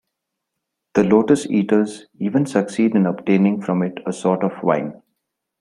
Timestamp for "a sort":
4.07-4.43